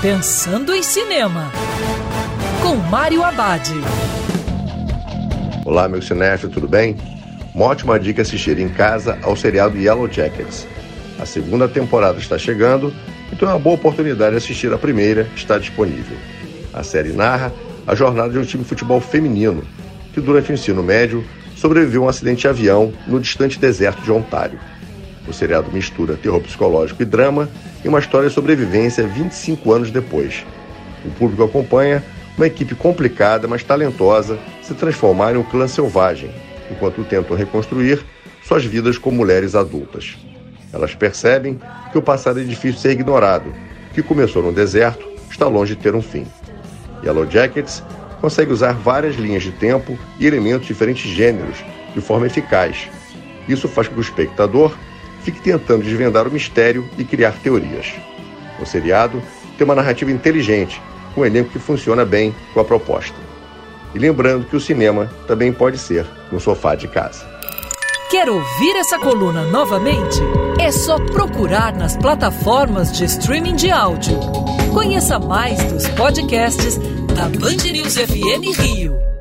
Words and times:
Pensando 0.00 0.72
em 0.72 0.80
Cinema, 0.80 1.50
com 2.62 2.76
Mário 2.76 3.24
Abad. 3.24 3.68
Olá, 5.64 5.88
meu 5.88 6.00
cinéfilo, 6.00 6.52
tudo 6.52 6.68
bem? 6.68 6.96
Uma 7.52 7.64
ótima 7.64 7.98
dica 7.98 8.22
assistir 8.22 8.60
em 8.60 8.68
casa 8.68 9.18
ao 9.22 9.34
seriado 9.34 9.76
Yellow 9.76 10.08
Jackets. 10.08 10.68
A 11.18 11.26
segunda 11.26 11.66
temporada 11.66 12.16
está 12.16 12.38
chegando, 12.38 12.94
então 13.32 13.48
é 13.48 13.52
uma 13.52 13.58
boa 13.58 13.74
oportunidade 13.74 14.30
de 14.30 14.36
assistir 14.36 14.72
a 14.72 14.78
primeira, 14.78 15.26
está 15.34 15.58
disponível. 15.58 16.16
A 16.72 16.84
série 16.84 17.12
narra 17.12 17.52
a 17.84 17.92
jornada 17.96 18.30
de 18.30 18.38
um 18.38 18.44
time 18.44 18.62
de 18.62 18.68
futebol 18.68 19.00
feminino 19.00 19.64
que, 20.14 20.20
durante 20.20 20.52
o 20.52 20.54
ensino 20.54 20.80
médio, 20.80 21.24
sobreviveu 21.56 22.04
a 22.04 22.06
um 22.06 22.08
acidente 22.08 22.42
de 22.42 22.48
avião 22.48 22.92
no 23.08 23.18
distante 23.18 23.58
deserto 23.58 24.00
de 24.02 24.12
Ontário. 24.12 24.60
O 25.28 25.32
seriado 25.32 25.70
mistura 25.70 26.16
terror 26.16 26.40
psicológico 26.40 27.02
e 27.02 27.04
drama 27.04 27.48
em 27.84 27.88
uma 27.88 27.98
história 27.98 28.28
de 28.28 28.34
sobrevivência 28.34 29.06
25 29.06 29.72
anos 29.72 29.90
depois. 29.90 30.44
O 31.04 31.10
público 31.10 31.44
acompanha 31.44 32.02
uma 32.36 32.46
equipe 32.46 32.74
complicada, 32.74 33.46
mas 33.46 33.62
talentosa, 33.62 34.38
se 34.62 34.72
transformar 34.72 35.34
em 35.34 35.38
um 35.38 35.42
clã 35.42 35.68
selvagem, 35.68 36.30
enquanto 36.70 37.04
tentam 37.04 37.36
reconstruir 37.36 38.00
suas 38.42 38.64
vidas 38.64 38.96
como 38.96 39.16
mulheres 39.16 39.54
adultas. 39.54 40.16
Elas 40.72 40.94
percebem 40.94 41.60
que 41.92 41.98
o 41.98 42.02
passado 42.02 42.40
é 42.40 42.44
difícil 42.44 42.80
ser 42.80 42.92
ignorado, 42.92 43.52
que 43.92 44.02
começou 44.02 44.42
no 44.42 44.52
deserto 44.52 45.06
está 45.30 45.46
longe 45.46 45.76
de 45.76 45.82
ter 45.82 45.94
um 45.94 46.02
fim. 46.02 46.26
Yellow 47.04 47.30
Jackets 47.30 47.82
consegue 48.20 48.52
usar 48.52 48.72
várias 48.72 49.16
linhas 49.16 49.42
de 49.42 49.52
tempo 49.52 49.98
e 50.18 50.26
elementos 50.26 50.66
de 50.66 50.72
diferentes 50.72 51.10
gêneros 51.10 51.58
de 51.94 52.00
forma 52.00 52.26
eficaz. 52.26 52.88
Isso 53.48 53.68
faz 53.68 53.88
com 53.88 53.94
que 53.94 54.00
o 54.00 54.02
espectador 54.02 54.76
fique 55.22 55.40
tentando 55.40 55.84
desvendar 55.84 56.26
o 56.26 56.30
mistério 56.30 56.88
e 56.96 57.04
criar 57.04 57.32
teorias. 57.42 57.94
O 58.60 58.66
seriado 58.66 59.22
tem 59.56 59.64
uma 59.64 59.74
narrativa 59.74 60.10
inteligente, 60.10 60.80
com 61.14 61.22
um 61.22 61.24
elenco 61.24 61.50
que 61.50 61.58
funciona 61.58 62.04
bem 62.04 62.34
com 62.54 62.60
a 62.60 62.64
proposta. 62.64 63.16
E 63.94 63.98
lembrando 63.98 64.46
que 64.46 64.56
o 64.56 64.60
cinema 64.60 65.10
também 65.26 65.52
pode 65.52 65.78
ser 65.78 66.06
no 66.30 66.38
sofá 66.38 66.74
de 66.74 66.88
casa. 66.88 67.26
Quer 68.10 68.28
ouvir 68.28 68.76
essa 68.76 68.98
coluna 68.98 69.44
novamente? 69.44 70.18
É 70.58 70.72
só 70.72 70.96
procurar 70.96 71.74
nas 71.74 71.96
plataformas 71.96 72.90
de 72.92 73.04
streaming 73.04 73.54
de 73.54 73.70
áudio. 73.70 74.18
Conheça 74.72 75.18
mais 75.18 75.62
dos 75.64 75.86
podcasts 75.88 76.78
da 77.14 77.28
Band 77.28 77.70
News 77.70 77.96
FM 77.96 78.58
Rio. 78.58 79.17